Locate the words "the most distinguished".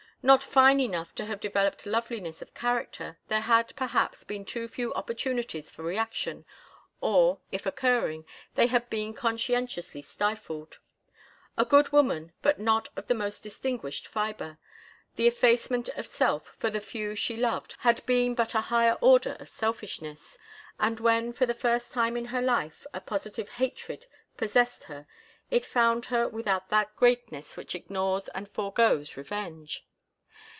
13.07-14.05